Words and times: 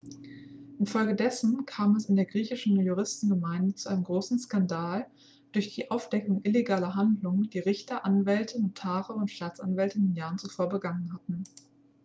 infolgedessen 0.79 1.63
kam 1.67 1.95
es 1.95 2.09
in 2.09 2.15
der 2.15 2.25
griechischen 2.25 2.75
juristengemeinde 2.79 3.75
zu 3.75 3.87
einem 3.87 4.03
großen 4.03 4.39
skandal 4.39 5.05
durch 5.51 5.75
die 5.75 5.91
aufdeckung 5.91 6.41
illegaler 6.43 6.95
handlungen 6.95 7.51
die 7.51 7.59
richter 7.59 8.03
anwälte 8.03 8.59
notare 8.59 9.13
und 9.13 9.29
staatsanwälte 9.29 9.99
in 9.99 10.05
den 10.07 10.15
jahren 10.15 10.39
zuvor 10.39 10.69
begangen 10.69 11.13
hatten 11.13 11.43